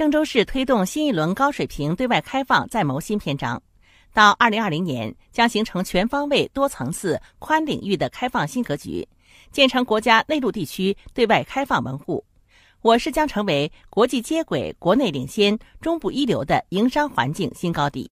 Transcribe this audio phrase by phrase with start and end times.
[0.00, 3.62] 郑州市推动新一轮高水平对外开放再谋新篇章。
[4.14, 9.06] 到二零二零年将形成全方位多层次宽领域的开放新格局
[9.52, 12.24] 建成国家内陆地区对外开放门户。
[12.80, 18.08] 我市将成为国际接轨国内领先中部一流的营商环境新高地。